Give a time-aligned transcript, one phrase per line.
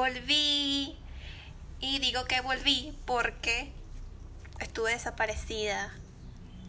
[0.00, 0.96] volví.
[1.78, 3.70] Y digo que volví porque
[4.58, 5.92] estuve desaparecida.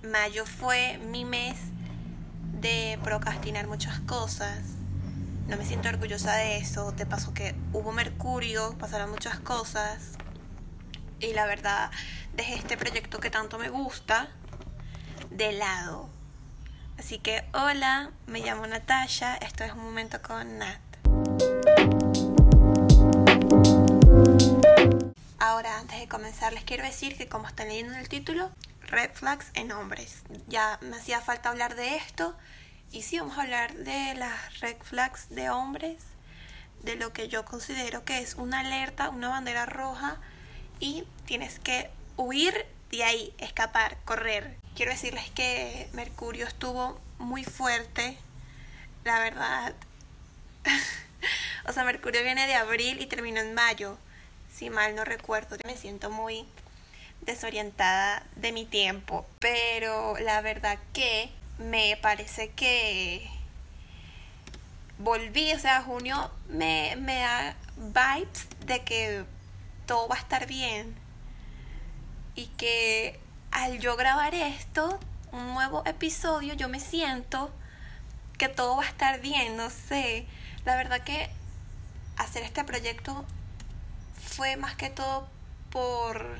[0.04, 1.57] Mayo fue mi mes
[2.59, 4.59] de procrastinar muchas cosas.
[5.47, 6.91] No me siento orgullosa de eso.
[6.91, 10.18] Te pasó que hubo Mercurio, pasaron muchas cosas.
[11.21, 11.89] Y la verdad,
[12.34, 14.27] dejé este proyecto que tanto me gusta
[15.29, 16.09] de lado.
[16.98, 20.91] Así que hola, me llamo Natasha, esto es un momento con Nat.
[25.44, 28.52] Ahora, antes de comenzar, les quiero decir que como están leyendo en el título,
[28.82, 30.22] red flags en hombres.
[30.45, 32.38] Ya me hacía falta hablar de esto.
[32.91, 36.04] Y sí, vamos a hablar de las red flags de hombres,
[36.84, 40.18] de lo que yo considero que es una alerta, una bandera roja,
[40.80, 44.60] y tienes que huir de ahí, escapar, correr.
[44.76, 48.16] Quiero decirles que Mercurio estuvo muy fuerte,
[49.05, 49.73] la verdad.
[51.68, 53.98] o sea, Mercurio viene de abril y terminó en mayo
[54.61, 55.57] si mal no recuerdo.
[55.65, 56.45] Me siento muy
[57.21, 63.27] desorientada de mi tiempo, pero la verdad que me parece que
[65.00, 69.25] volví, o sea, junio me, me da vibes de que
[69.88, 70.94] todo va a estar bien
[72.35, 73.19] y que
[73.50, 75.00] al yo grabar esto,
[75.31, 77.51] un nuevo episodio, yo me siento
[78.38, 80.28] que todo va a estar bien, no sé.
[80.66, 81.31] La verdad que
[82.18, 83.25] hacer este proyecto
[84.41, 85.29] fue más que todo
[85.69, 86.39] por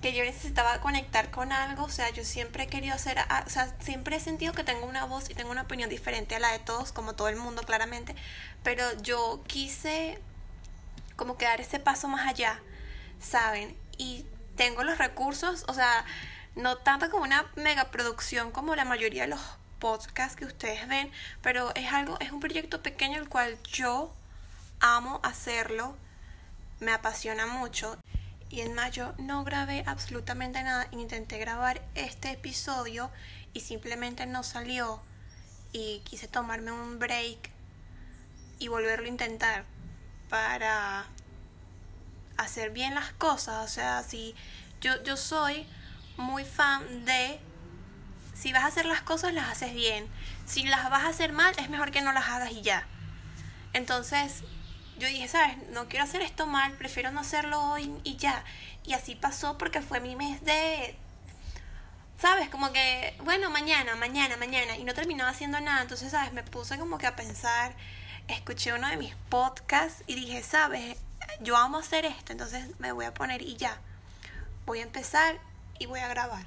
[0.00, 3.74] que yo necesitaba conectar con algo, o sea, yo siempre he querido hacer, o sea,
[3.80, 6.60] siempre he sentido que tengo una voz y tengo una opinión diferente a la de
[6.60, 8.14] todos, como todo el mundo claramente,
[8.62, 10.20] pero yo quise
[11.16, 12.60] como que dar ese paso más allá,
[13.20, 13.76] ¿saben?
[13.98, 14.24] Y
[14.54, 16.04] tengo los recursos, o sea,
[16.54, 19.40] no tanto como una mega producción como la mayoría de los
[19.80, 21.10] podcasts que ustedes ven,
[21.42, 24.14] pero es algo, es un proyecto pequeño el cual yo
[24.78, 25.96] amo hacerlo
[26.80, 27.96] me apasiona mucho.
[28.48, 30.86] Y en mayo no grabé absolutamente nada.
[30.92, 33.10] Intenté grabar este episodio
[33.52, 35.02] y simplemente no salió.
[35.72, 37.50] Y quise tomarme un break
[38.58, 39.64] y volverlo a intentar
[40.28, 41.06] para
[42.36, 43.64] hacer bien las cosas.
[43.64, 44.34] O sea, si
[44.80, 45.66] yo, yo soy
[46.16, 47.40] muy fan de
[48.34, 50.06] si vas a hacer las cosas, las haces bien.
[50.44, 52.86] Si las vas a hacer mal, es mejor que no las hagas y ya.
[53.72, 54.42] Entonces,
[54.98, 55.56] yo dije, ¿sabes?
[55.70, 58.44] No quiero hacer esto mal, prefiero no hacerlo hoy y ya.
[58.84, 60.96] Y así pasó porque fue mi mes de...
[62.18, 62.48] ¿Sabes?
[62.48, 64.76] Como que, bueno, mañana, mañana, mañana.
[64.76, 65.82] Y no terminaba haciendo nada.
[65.82, 66.32] Entonces, ¿sabes?
[66.32, 67.74] Me puse como que a pensar,
[68.28, 70.96] escuché uno de mis podcasts y dije, ¿sabes?
[71.40, 73.78] Yo amo hacer esto, entonces me voy a poner y ya.
[74.64, 75.38] Voy a empezar
[75.78, 76.46] y voy a grabar.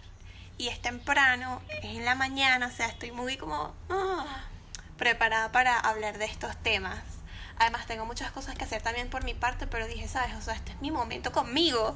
[0.57, 4.43] Y es temprano, es en la mañana, o sea, estoy muy como ah,
[4.97, 6.99] preparada para hablar de estos temas.
[7.59, 10.55] Además tengo muchas cosas que hacer también por mi parte, pero dije, sabes, o sea,
[10.55, 11.93] este es mi momento conmigo.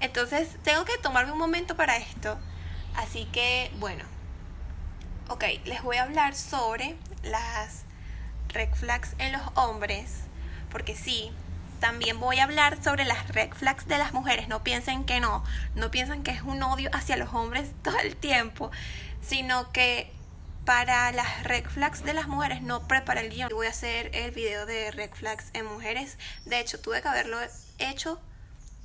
[0.00, 2.38] Entonces tengo que tomarme un momento para esto.
[2.94, 4.04] Así que, bueno.
[5.28, 7.84] Ok, les voy a hablar sobre las
[8.48, 10.20] red flags en los hombres.
[10.70, 11.32] Porque sí,
[11.80, 14.48] también voy a hablar sobre las red flags de las mujeres.
[14.48, 15.44] No piensen que no.
[15.74, 18.70] No piensen que es un odio hacia los hombres todo el tiempo.
[19.22, 20.12] Sino que
[20.64, 23.50] para las red flags de las mujeres no preparé el guion.
[23.52, 26.18] Voy a hacer el video de red flags en mujeres.
[26.46, 27.38] De hecho, tuve que haberlo
[27.78, 28.20] hecho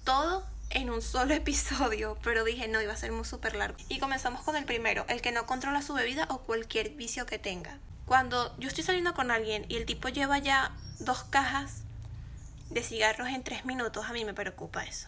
[0.04, 3.78] todo en un solo episodio, pero dije no, iba a ser muy súper largo.
[3.88, 7.40] Y comenzamos con el primero, el que no controla su bebida o cualquier vicio que
[7.40, 7.78] tenga.
[8.06, 11.84] Cuando yo estoy saliendo con alguien y el tipo lleva ya dos cajas
[12.70, 15.08] de cigarros en tres minutos, a mí me preocupa eso.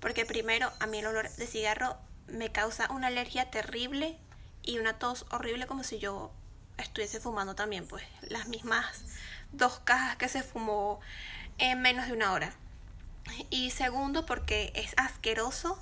[0.00, 1.98] Porque primero, a mí el olor de cigarro
[2.28, 4.18] me causa una alergia terrible
[4.68, 6.30] y una tos horrible como si yo
[6.76, 9.02] estuviese fumando también, pues las mismas
[9.50, 11.00] dos cajas que se fumó
[11.56, 12.52] en menos de una hora.
[13.48, 15.80] Y segundo, porque es asqueroso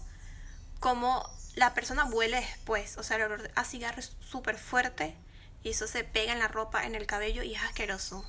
[0.79, 5.17] como la persona huele después, o sea, el olor a cigarro es súper fuerte
[5.65, 8.25] y eso se pega en la ropa, en el cabello y es asqueroso.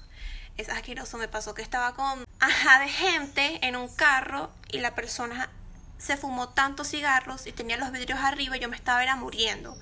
[0.57, 4.95] Es asqueroso, me pasó que estaba con ajá de gente en un carro y la
[4.95, 5.51] persona
[6.00, 9.77] se fumó tantos cigarros y tenía los vidrios arriba y yo me estaba era muriendo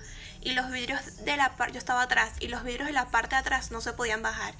[0.45, 3.35] y los vidrios de la parte, yo estaba atrás y los vidrios de la parte
[3.35, 4.53] de atrás no se podían bajar.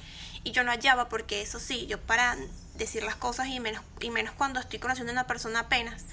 [0.43, 2.35] Y yo no hallaba porque eso sí, yo para
[2.73, 6.05] decir las cosas y menos, y menos cuando estoy conociendo a una persona apenas,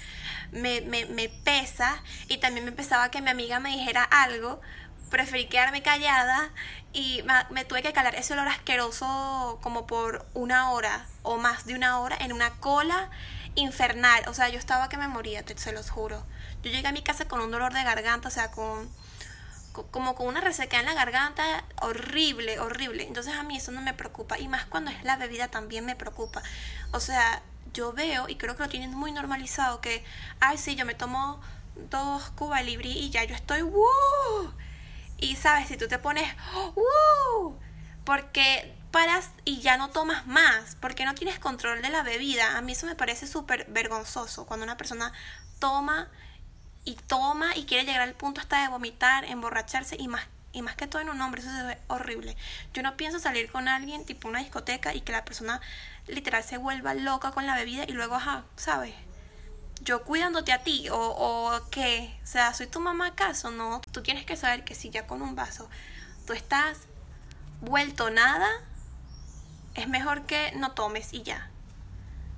[0.51, 4.61] me, me, me pesa y también me pesaba que mi amiga me dijera algo,
[5.09, 6.51] preferí quedarme callada
[6.93, 11.73] y me, tuve que calar ese olor asqueroso como por una hora o más de
[11.73, 13.09] una hora en una cola
[13.55, 14.23] infernal.
[14.27, 16.23] O sea, yo estaba que me moría, te, se los juro.
[16.61, 18.87] Yo llegué a mi casa con un dolor de garganta, o sea, con
[19.73, 23.05] como con una resequedad en la garganta horrible, horrible.
[23.07, 24.37] Entonces a mí eso no me preocupa.
[24.39, 26.41] Y más cuando es la bebida también me preocupa.
[26.91, 27.41] O sea,
[27.73, 30.03] yo veo y creo que lo tienen muy normalizado que,
[30.39, 31.41] ay, sí, yo me tomo
[31.89, 34.53] dos Cuba Libre y ya yo estoy, ¡wow!
[35.17, 36.29] Y sabes, si tú te pones,
[36.75, 37.59] ¡wow!
[38.05, 42.57] Porque paras y ya no tomas más, porque no tienes control de la bebida.
[42.57, 45.11] A mí eso me parece súper vergonzoso cuando una persona
[45.59, 46.11] toma
[46.85, 50.75] y toma y quiere llegar al punto hasta de vomitar, emborracharse y más y más
[50.75, 52.37] que todo en un hombre, eso se ve horrible.
[52.73, 55.59] Yo no pienso salir con alguien tipo una discoteca y que la persona
[56.07, 58.93] literal se vuelva loca con la bebida y luego, ajá, ¿sabes?
[59.81, 64.03] Yo cuidándote a ti o, o qué, o sea, soy tu mamá acaso, no, tú
[64.03, 65.67] tienes que saber que si ya con un vaso
[66.27, 66.77] tú estás
[67.61, 68.47] vuelto nada,
[69.73, 71.49] es mejor que no tomes y ya.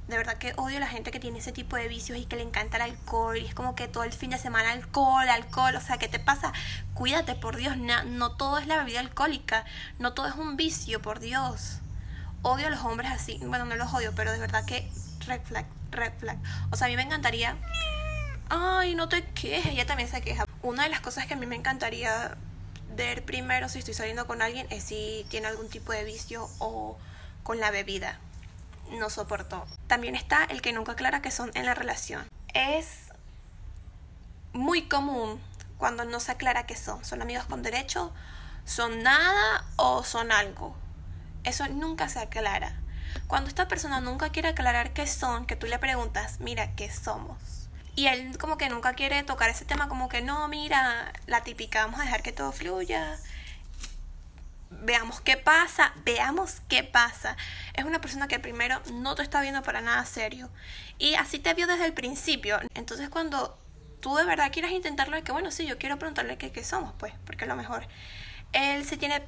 [0.08, 2.36] De verdad que odio a la gente que tiene ese tipo de vicios y que
[2.36, 3.38] le encanta el alcohol.
[3.38, 5.76] Y es como que todo el fin de semana alcohol, alcohol.
[5.76, 6.54] O sea, ¿qué te pasa?
[6.94, 7.76] Cuídate, por Dios.
[7.78, 9.66] No, no todo es la bebida alcohólica.
[9.98, 11.80] No todo es un vicio, por Dios.
[12.44, 13.40] Odio a los hombres así.
[13.44, 14.88] Bueno, no los odio, pero de verdad que
[15.26, 16.38] red flag, red flag.
[16.72, 17.58] O sea, a mí me encantaría...
[18.50, 19.74] Ay, no te quejes.
[19.74, 20.46] Ella también se queja.
[20.62, 22.38] Una de las cosas que a mí me encantaría
[22.96, 26.98] ver primero si estoy saliendo con alguien es si tiene algún tipo de vicio o
[27.44, 28.20] con la bebida
[28.92, 29.66] no soportó.
[29.88, 32.28] También está el que nunca aclara que son en la relación.
[32.54, 33.10] Es
[34.54, 35.42] muy común
[35.78, 37.04] cuando no se aclara que son.
[37.04, 38.14] ¿Son amigos con derecho?
[38.66, 40.76] ¿Son nada o son algo?
[41.44, 42.80] Eso nunca se aclara.
[43.28, 47.70] Cuando esta persona nunca quiere aclarar qué son, que tú le preguntas, mira, ¿qué somos?
[47.96, 51.86] Y él como que nunca quiere tocar ese tema, como que no, mira, la típica,
[51.86, 53.18] vamos a dejar que todo fluya,
[54.70, 57.38] veamos qué pasa, veamos qué pasa.
[57.74, 60.50] Es una persona que primero no te está viendo para nada serio
[60.98, 62.60] y así te vio desde el principio.
[62.74, 63.60] Entonces cuando
[64.00, 66.94] tú de verdad quieras intentarlo, es que bueno, sí, yo quiero preguntarle qué, qué somos,
[66.98, 67.88] pues, porque a lo mejor
[68.54, 69.24] él se tiene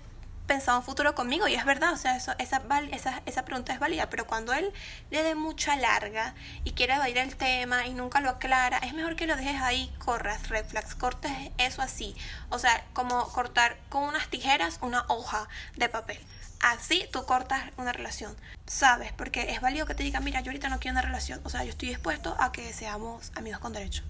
[0.48, 3.80] pensado un futuro conmigo y es verdad, o sea, eso, esa, esa, esa pregunta es
[3.80, 4.72] válida, pero cuando él
[5.12, 6.34] le dé mucha larga
[6.64, 9.94] y quiere evadir el tema y nunca lo aclara, es mejor que lo dejes ahí,
[10.00, 12.16] corras, reflex, cortes eso así,
[12.50, 16.20] o sea, como cortar con unas tijeras una hoja de papel.
[16.60, 18.36] Así tú cortas una relación,
[18.66, 19.14] ¿sabes?
[19.14, 21.64] Porque es válido que te digan, mira, yo ahorita no quiero una relación, o sea,
[21.64, 24.04] yo estoy dispuesto a que seamos amigos con derecho.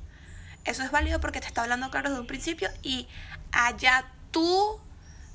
[0.63, 3.07] Eso es válido porque te está hablando claro desde un principio y
[3.51, 4.79] allá tú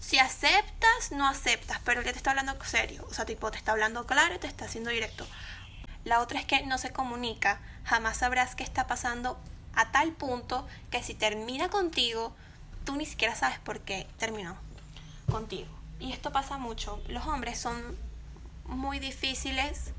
[0.02, 3.06] si aceptas, no aceptas, pero él te está hablando serio.
[3.08, 5.26] O sea, tipo, te está hablando claro y te está haciendo directo.
[6.04, 7.60] La otra es que no se comunica.
[7.84, 9.38] Jamás sabrás qué está pasando
[9.74, 12.34] a tal punto que si termina contigo,
[12.84, 14.56] tú ni siquiera sabes por qué terminó
[15.30, 15.70] contigo.
[16.00, 17.00] Y esto pasa mucho.
[17.06, 17.96] Los hombres son
[18.64, 19.92] muy difíciles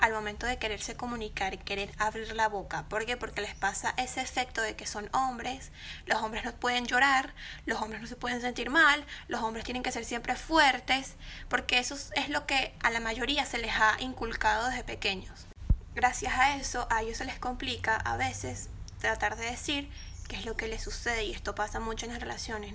[0.00, 2.84] al momento de quererse comunicar querer abrir la boca.
[2.88, 3.16] ¿Por qué?
[3.16, 5.72] Porque les pasa ese efecto de que son hombres,
[6.06, 7.34] los hombres no pueden llorar,
[7.66, 11.14] los hombres no se pueden sentir mal, los hombres tienen que ser siempre fuertes,
[11.48, 15.46] porque eso es lo que a la mayoría se les ha inculcado desde pequeños.
[15.94, 18.70] Gracias a eso, a ellos se les complica a veces
[19.00, 19.90] tratar de decir
[20.28, 22.72] qué es lo que les sucede y esto pasa mucho en las relaciones,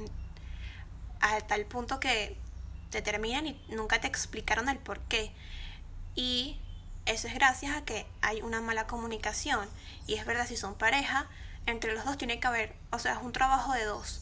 [1.21, 2.37] a tal punto que
[2.89, 5.31] te terminan y nunca te explicaron el por qué.
[6.15, 6.59] Y
[7.05, 9.69] eso es gracias a que hay una mala comunicación.
[10.07, 11.27] Y es verdad, si son pareja,
[11.65, 14.21] entre los dos tiene que haber, o sea, es un trabajo de dos.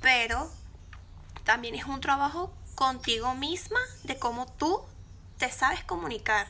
[0.00, 0.50] Pero
[1.44, 4.82] también es un trabajo contigo misma de cómo tú
[5.38, 6.46] te sabes comunicar.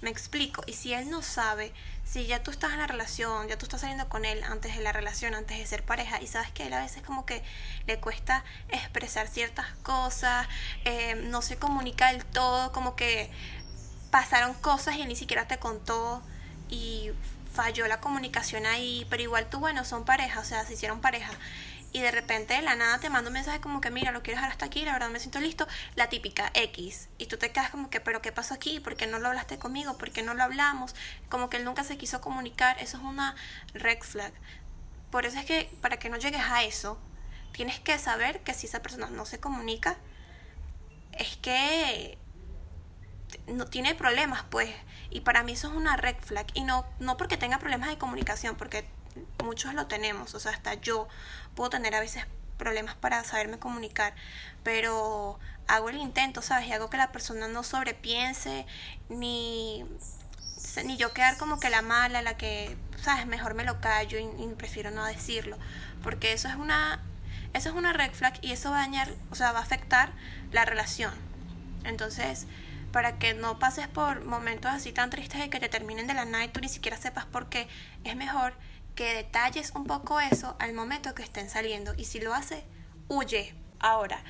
[0.00, 0.62] Me explico.
[0.66, 1.74] Y si él no sabe,
[2.04, 4.82] si ya tú estás en la relación, ya tú estás saliendo con él antes de
[4.82, 7.42] la relación, antes de ser pareja, y sabes que él a veces como que
[7.86, 10.48] le cuesta expresar ciertas cosas,
[10.84, 13.30] eh, no se comunica del todo, como que
[14.10, 16.22] pasaron cosas y ni siquiera te contó
[16.68, 17.10] y
[17.52, 21.32] falló la comunicación ahí, pero igual tú, bueno, son pareja, o sea, se hicieron pareja.
[21.92, 24.36] Y de repente de la nada te manda un mensaje como que, mira, lo quiero
[24.36, 27.08] dejar hasta aquí, la verdad me siento listo, la típica X.
[27.18, 28.78] Y tú te quedas como que, pero ¿qué pasó aquí?
[28.78, 29.98] ¿Por qué no lo hablaste conmigo?
[29.98, 30.94] ¿Por qué no lo hablamos?
[31.28, 33.34] Como que él nunca se quiso comunicar, eso es una
[33.74, 34.32] red flag.
[35.10, 36.96] Por eso es que para que no llegues a eso,
[37.52, 39.96] tienes que saber que si esa persona no se comunica,
[41.12, 42.18] es que
[43.46, 44.70] no tiene problemas, pues.
[45.10, 46.46] Y para mí eso es una red flag.
[46.54, 48.84] Y no, no porque tenga problemas de comunicación, porque
[49.44, 50.34] muchos lo tenemos.
[50.34, 51.08] O sea, hasta yo
[51.54, 52.24] puedo tener a veces
[52.58, 54.14] problemas para saberme comunicar.
[54.62, 56.68] Pero hago el intento, ¿sabes?
[56.68, 58.66] Y hago que la persona no sobrepiense,
[59.08, 59.84] ni,
[60.84, 63.26] ni yo quedar como que la mala, la que, ¿sabes?
[63.26, 65.58] Mejor me lo callo y, prefiero no decirlo.
[66.02, 67.00] Porque eso es una
[67.52, 70.12] eso es una red flag y eso va a dañar, o sea, va a afectar
[70.52, 71.12] la relación.
[71.84, 72.46] Entonces,
[72.92, 76.24] para que no pases por momentos así tan tristes de que te terminen de la
[76.24, 77.68] nada y tú ni siquiera sepas por qué,
[78.04, 78.54] es mejor
[78.94, 81.94] que detalles un poco eso al momento que estén saliendo.
[81.96, 82.64] Y si lo hace,
[83.08, 83.54] huye.
[83.78, 84.22] Ahora,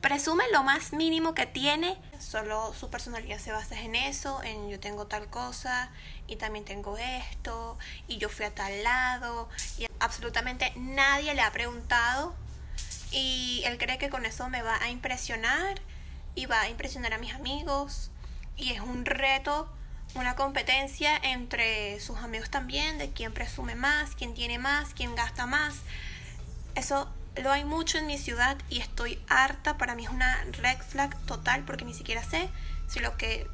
[0.00, 4.78] presume lo más mínimo que tiene, solo su personalidad se basa en eso, en yo
[4.78, 5.90] tengo tal cosa
[6.28, 11.50] y también tengo esto y yo fui a tal lado y absolutamente nadie le ha
[11.50, 12.34] preguntado
[13.10, 15.80] y él cree que con eso me va a impresionar
[16.34, 18.10] y va a impresionar a mis amigos
[18.56, 19.68] y es un reto,
[20.14, 25.46] una competencia entre sus amigos también de quién presume más, quién tiene más, quién gasta
[25.46, 25.74] más.
[26.74, 30.78] Eso lo hay mucho en mi ciudad y estoy harta, para mí es una red
[30.78, 32.48] flag total porque ni siquiera sé
[32.88, 33.48] si lo que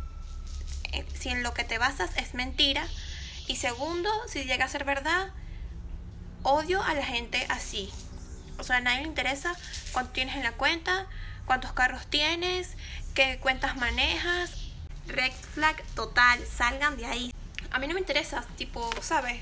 [0.92, 2.86] eh, si en lo que te basas es mentira
[3.46, 5.30] y segundo, si llega a ser verdad,
[6.42, 7.90] odio a la gente así.
[8.58, 9.56] O sea, a nadie le interesa
[9.92, 11.06] cuánto tienes en la cuenta,
[11.46, 12.76] cuántos carros tienes,
[13.14, 14.52] qué cuentas manejas.
[15.06, 17.34] Red flag total, salgan de ahí.
[17.70, 19.40] A mí no me interesa, tipo, ¿sabes?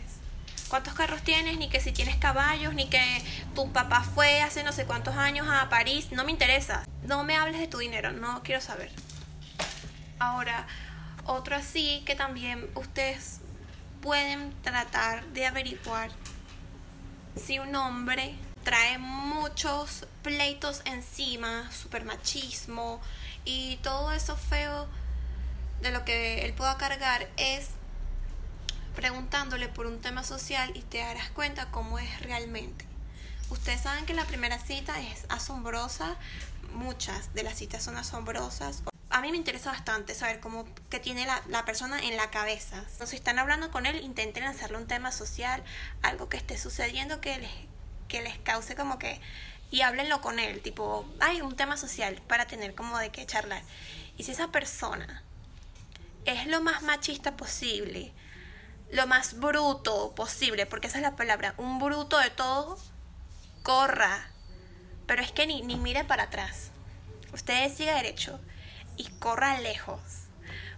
[0.68, 3.22] Cuántos carros tienes, ni que si tienes caballos, ni que
[3.54, 6.08] tu papá fue hace no sé cuántos años a París.
[6.10, 6.84] No me interesa.
[7.04, 8.90] No me hables de tu dinero, no quiero saber.
[10.18, 10.66] Ahora,
[11.24, 13.40] otro así que también ustedes
[14.00, 16.10] pueden tratar de averiguar
[17.36, 18.34] si un hombre
[18.64, 23.00] trae muchos pleitos encima, super machismo
[23.44, 24.88] y todo eso feo
[25.80, 27.70] de lo que él pueda cargar es
[28.94, 32.84] preguntándole por un tema social y te darás cuenta cómo es realmente.
[33.50, 36.16] Ustedes saben que la primera cita es asombrosa,
[36.74, 38.82] muchas de las citas son asombrosas.
[39.10, 42.84] A mí me interesa bastante saber cómo que tiene la, la persona en la cabeza.
[43.06, 45.62] Si están hablando con él, intenten hacerle un tema social,
[46.02, 47.50] algo que esté sucediendo que les
[48.08, 49.20] que les cause como que
[49.70, 53.62] y háblenlo con él, tipo, hay un tema social para tener como de qué charlar.
[54.16, 55.22] Y si esa persona
[56.24, 58.12] es lo más machista posible,
[58.90, 62.78] lo más bruto posible, porque esa es la palabra, un bruto de todo,
[63.62, 64.30] corra.
[65.06, 66.70] Pero es que ni, ni mire para atrás.
[67.32, 68.40] Usted siga derecho
[68.96, 70.00] y corra lejos.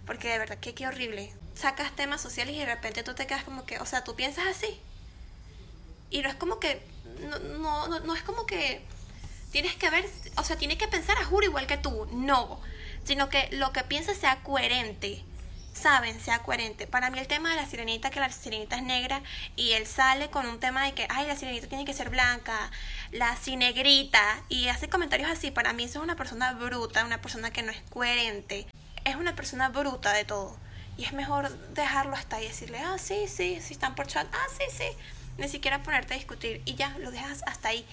[0.05, 1.33] Porque de verdad que qué horrible.
[1.53, 4.45] Sacas temas sociales y de repente tú te quedas como que, o sea, tú piensas
[4.47, 4.81] así.
[6.11, 6.85] Y no es como que
[7.59, 8.81] no, no, no, es como que
[9.51, 10.05] tienes que ver,
[10.37, 12.59] o sea, tienes que pensar a juro igual que tú, no,
[13.03, 15.23] sino que lo que pienses sea coherente,
[15.73, 16.87] saben, sea coherente.
[16.87, 19.21] Para mí el tema de la sirenita, que la sirenita es negra
[19.55, 22.71] y él sale con un tema de que, ay, la sirenita tiene que ser blanca,
[23.11, 27.51] la cinegrita, y hace comentarios así, para mí eso es una persona bruta, una persona
[27.51, 28.67] que no es coherente,
[29.05, 30.57] es una persona bruta de todo.
[30.97, 34.27] Y es mejor dejarlo hasta ahí y decirle, ah, sí, sí, si están por chat,
[34.31, 34.85] ah, sí, sí
[35.37, 37.85] ni siquiera ponerte a discutir y ya lo dejas hasta ahí.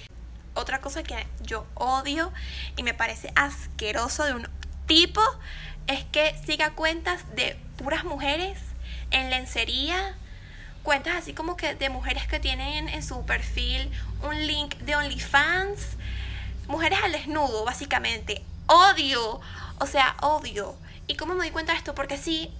[0.54, 2.32] Otra cosa que yo odio
[2.76, 4.48] y me parece asqueroso de un
[4.86, 5.20] tipo
[5.86, 8.58] es que siga cuentas de puras mujeres
[9.10, 10.16] en lencería,
[10.82, 13.90] cuentas así como que de mujeres que tienen en su perfil
[14.22, 15.96] un link de OnlyFans,
[16.66, 18.42] mujeres al desnudo, básicamente.
[18.66, 19.40] Odio,
[19.78, 20.76] o sea, odio.
[21.06, 21.94] ¿Y cómo me di cuenta de esto?
[21.94, 22.52] Porque sí,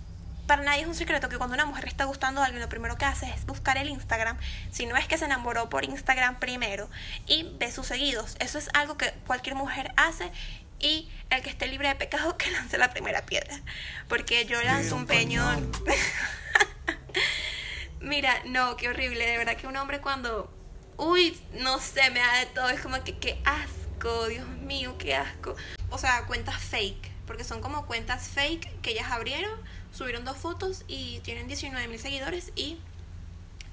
[0.49, 2.97] para nadie es un secreto que cuando una mujer está gustando a alguien, lo primero
[2.97, 4.39] que hace es buscar el Instagram,
[4.73, 6.89] si no es que se enamoró por Instagram primero,
[7.27, 8.35] y ve sus seguidos.
[8.41, 10.33] Eso es algo que cualquier mujer hace
[10.81, 13.61] y el que esté libre de pecado que lance la primera piedra.
[14.09, 15.71] Porque yo lanzo un peñón.
[18.01, 19.27] Mira, no, qué horrible.
[19.27, 20.51] De verdad que un hombre cuando...
[20.97, 22.71] Uy, no sé, me da de todo.
[22.71, 25.55] Es como que qué asco, Dios mío, qué asco.
[25.91, 27.18] O sea, cuentas fake.
[27.29, 29.61] Porque son como cuentas fake que ellas abrieron
[29.93, 32.79] subieron dos fotos y tienen 19 mil seguidores y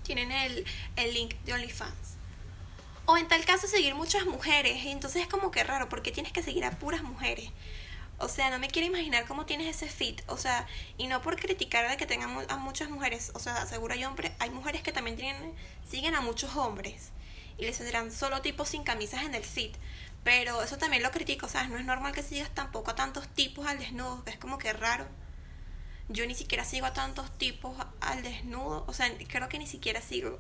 [0.03, 2.15] tienen el, el link de OnlyFans.
[3.05, 4.83] O en tal caso seguir muchas mujeres.
[4.83, 7.49] Y entonces es como que raro, porque tienes que seguir a puras mujeres.
[8.17, 10.21] O sea, no me quiero imaginar cómo tienes ese fit.
[10.27, 10.65] O sea,
[10.97, 13.31] y no por criticar de que tengan a muchas mujeres.
[13.35, 15.53] O sea, seguro hay hombres, hay mujeres que también tienen,
[15.87, 17.11] siguen a muchos hombres.
[17.57, 19.75] Y les tendrán solo tipos sin camisas en el fit.
[20.25, 21.47] Pero eso también lo critico.
[21.47, 24.21] Sea, no es normal que sigas tampoco a tantos tipos al desnudo.
[24.25, 25.07] Es como que raro
[26.09, 30.01] yo ni siquiera sigo a tantos tipos al desnudo, o sea, creo que ni siquiera
[30.01, 30.39] sigo.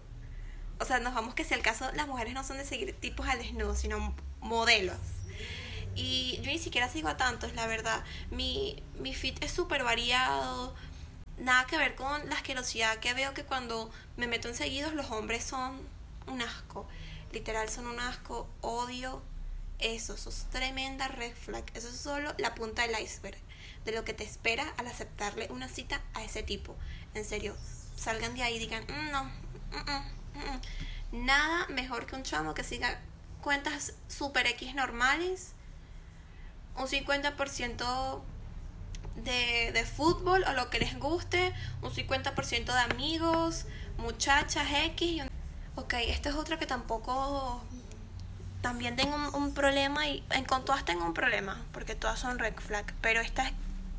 [0.79, 3.27] O sea, nos vamos que si el caso las mujeres no son de seguir tipos
[3.27, 4.97] al desnudo, sino modelos.
[5.95, 8.03] Y yo ni siquiera sigo a tantos, la verdad.
[8.29, 10.75] Mi, mi fit es súper variado.
[11.37, 15.09] Nada que ver con la asquerosidad que veo que cuando me meto en seguidos los
[15.11, 15.79] hombres son
[16.27, 16.85] un asco.
[17.31, 18.49] Literal son un asco.
[18.61, 19.21] Odio
[19.93, 20.15] eso.
[20.15, 21.63] Es tremenda red flag.
[21.73, 23.37] Eso es solo la punta del iceberg
[23.85, 26.75] de lo que te espera al aceptarle una cita a ese tipo.
[27.13, 27.55] En serio,
[27.95, 32.63] salgan de ahí y digan, mm, no, mm, mm, nada mejor que un chamo que
[32.63, 32.99] siga
[33.41, 35.53] cuentas super X normales,
[36.77, 38.23] un 50%
[39.17, 43.65] de, de fútbol o lo que les guste, un 50% de amigos,
[43.97, 45.23] muchachas X.
[45.75, 47.63] Ok, esta es otra que tampoco
[48.65, 52.83] también tengo un, problema y con todas tengo un problema, porque todas son red flag,
[52.99, 53.53] pero esta es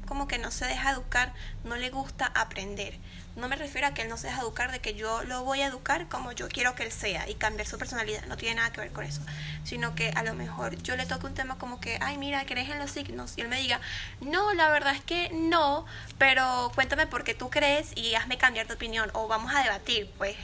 [0.09, 1.33] como que no se deja educar,
[1.63, 2.99] no le gusta aprender.
[3.37, 5.63] No me refiero a que él no se deja educar, de que yo lo voy
[5.63, 8.73] a educar como yo quiero que él sea y cambiar su personalidad, no tiene nada
[8.73, 9.21] que ver con eso,
[9.63, 12.69] sino que a lo mejor yo le toque un tema como que, ay, mira, ¿crees
[12.69, 13.35] en los signos?
[13.39, 13.81] Y él me diga,
[14.21, 15.87] no, la verdad es que no,
[16.19, 20.11] pero cuéntame por qué tú crees y hazme cambiar de opinión o vamos a debatir,
[20.19, 20.37] pues.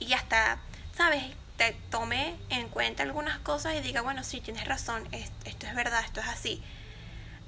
[0.00, 0.58] Y hasta,
[0.94, 1.24] ¿sabes?
[1.58, 6.02] Te tome en cuenta algunas cosas y diga, bueno, sí, tienes razón, esto es verdad,
[6.02, 6.62] esto es así.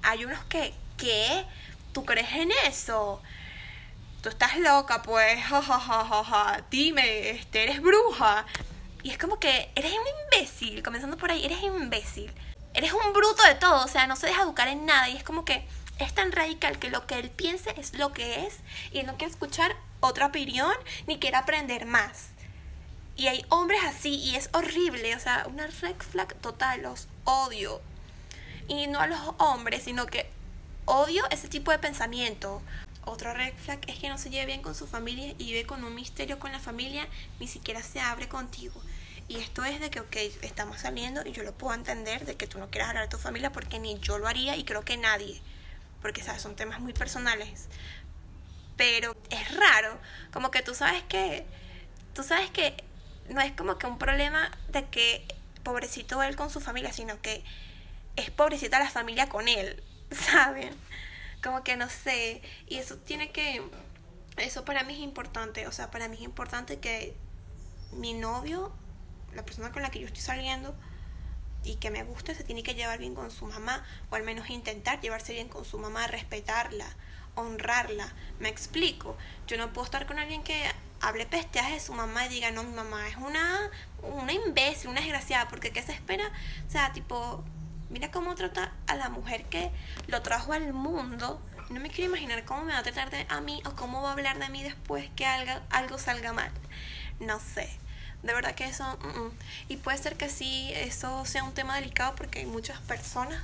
[0.03, 1.47] Hay unos que ¿qué?
[1.93, 3.23] ¿Tú crees en eso?
[4.23, 8.45] Tú estás loca, pues, ja, Dime, este, eres bruja.
[9.03, 12.31] Y es como que eres un imbécil, comenzando por ahí, eres imbécil.
[12.75, 15.09] Eres un bruto de todo, o sea, no se deja educar en nada.
[15.09, 15.67] Y es como que
[15.99, 18.59] es tan radical que lo que él piense es lo que es
[18.93, 20.73] y no quiere escuchar otra opinión
[21.07, 22.31] ni quiere aprender más.
[23.21, 27.83] Y hay hombres así y es horrible, o sea, una red flag total, los odio.
[28.67, 30.27] Y no a los hombres, sino que
[30.87, 32.63] odio ese tipo de pensamiento.
[33.05, 35.85] Otro red flag es que no se lleve bien con su familia y vive con
[35.85, 37.07] un misterio con la familia,
[37.39, 38.81] ni siquiera se abre contigo.
[39.29, 42.47] Y esto es de que, ok, estamos saliendo y yo lo puedo entender de que
[42.47, 44.97] tú no quieras hablar de tu familia porque ni yo lo haría y creo que
[44.97, 45.43] nadie.
[46.01, 46.41] Porque, ¿sabes?
[46.41, 47.69] Son temas muy personales.
[48.79, 49.99] Pero es raro,
[50.33, 51.45] como que tú sabes que,
[52.15, 52.83] tú sabes que
[53.29, 55.27] no es como que un problema de que
[55.63, 57.45] pobrecito él con su familia, sino que
[58.17, 59.83] es pobrecita la familia con él.
[60.11, 60.75] ¿saben?
[61.43, 63.63] Como que no sé, y eso tiene que,
[64.37, 67.15] eso para mí es importante, o sea, para mí es importante que
[67.93, 68.73] mi novio,
[69.35, 70.75] la persona con la que yo estoy saliendo
[71.65, 74.51] y que me guste, se tiene que llevar bien con su mamá, o al menos
[74.51, 76.87] intentar llevarse bien con su mamá, respetarla,
[77.35, 78.13] honrarla.
[78.39, 80.71] Me explico, yo no puedo estar con alguien que
[81.01, 83.71] hable pesteaje de su mamá y diga, no, mi mamá es una,
[84.03, 86.31] una imbécil, una desgraciada, porque ¿qué se espera?
[86.67, 87.43] O sea, tipo,
[87.91, 89.73] Mira cómo trata a la mujer que
[90.07, 91.43] lo trajo al mundo.
[91.71, 94.11] No me quiero imaginar cómo me va a tratar de a mí o cómo va
[94.11, 96.53] a hablar de mí después que algo, algo salga mal.
[97.19, 97.69] No sé.
[98.23, 98.97] De verdad que eso...
[99.69, 103.43] Y puede ser que sí, eso sea un tema delicado porque hay muchas personas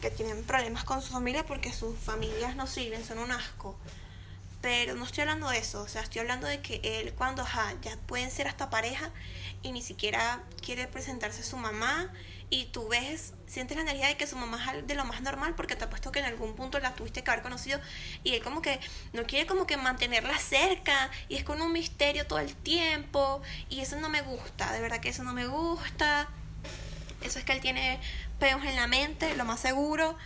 [0.00, 3.76] que tienen problemas con su familia porque sus familias no sirven, son un asco.
[4.60, 7.46] Pero no estoy hablando de eso, o sea, estoy hablando de que él cuando
[7.80, 9.10] ya pueden ser hasta pareja
[9.62, 12.12] y ni siquiera quiere presentarse a su mamá
[12.50, 15.54] y tú ves, sientes la energía de que su mamá es de lo más normal
[15.54, 17.80] porque te apuesto que en algún punto la tuviste que haber conocido
[18.22, 18.80] y él como que
[19.14, 23.80] no quiere como que mantenerla cerca y es con un misterio todo el tiempo y
[23.80, 26.28] eso no me gusta, de verdad que eso no me gusta.
[27.20, 28.00] Eso es que él tiene
[28.38, 30.16] peos en la mente, lo más seguro.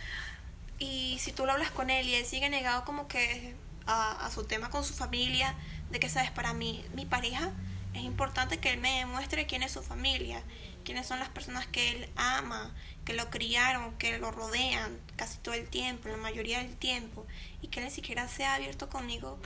[0.79, 3.55] Y si tú lo hablas con él y él sigue negado como que
[3.85, 5.55] a, su tema con su familia,
[5.91, 7.51] de que, sabes, para mí, mi pareja,
[7.93, 10.41] es importante que él me demuestre quién es su familia,
[10.83, 12.73] quiénes son las personas que él ama,
[13.05, 17.25] que lo criaron, que lo rodean casi todo el tiempo, la mayoría del tiempo,
[17.61, 19.39] y que él ni siquiera sea abierto conmigo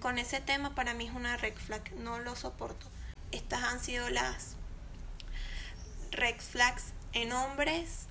[0.00, 2.86] con ese tema, para mí es una red flag, no lo soporto.
[3.32, 4.56] Estas han sido las
[6.10, 8.06] red flags en hombres.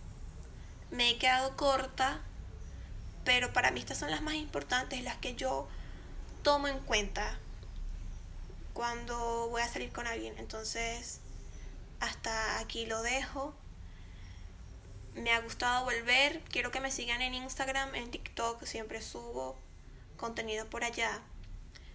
[0.91, 2.21] Me he quedado corta
[3.29, 5.67] pero para mí estas son las más importantes, las que yo
[6.41, 7.37] tomo en cuenta
[8.73, 10.35] cuando voy a salir con alguien.
[10.39, 11.19] Entonces,
[11.99, 13.53] hasta aquí lo dejo.
[15.13, 16.41] Me ha gustado volver.
[16.49, 18.63] Quiero que me sigan en Instagram, en TikTok.
[18.63, 19.55] Siempre subo
[20.17, 21.21] contenido por allá.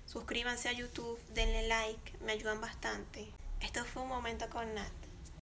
[0.07, 3.27] Suscríbanse a YouTube, denle like, me ayudan bastante.
[3.61, 5.04] Esto fue un momento con Nat.